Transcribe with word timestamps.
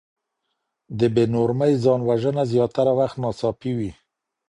د 0.99 1.01
بې 1.13 1.23
نورمۍ 1.35 1.73
ځان 1.83 1.99
وژنه 2.09 2.43
زياتره 2.51 2.91
وخت 2.99 3.15
ناڅاپي 3.23 3.71
وي. 3.77 3.91